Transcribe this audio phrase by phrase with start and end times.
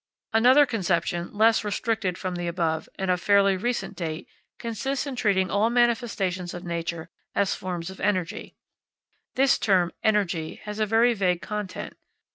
[0.33, 4.27] Another conception, less restricted than the above, and of fairly recent date,
[4.57, 8.55] consists in treating all manifestations of nature as forms of energy.
[9.35, 11.97] This term "energy" has a very vague content.